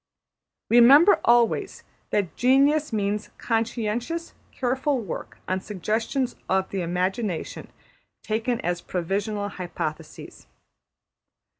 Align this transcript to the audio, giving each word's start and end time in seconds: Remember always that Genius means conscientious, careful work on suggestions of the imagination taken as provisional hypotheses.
Remember 0.69 1.19
always 1.23 1.83
that 2.09 2.35
Genius 2.35 2.91
means 2.91 3.29
conscientious, 3.37 4.33
careful 4.51 4.99
work 4.99 5.37
on 5.47 5.61
suggestions 5.61 6.35
of 6.49 6.71
the 6.71 6.81
imagination 6.81 7.71
taken 8.23 8.59
as 8.61 8.81
provisional 8.81 9.47
hypotheses. 9.47 10.47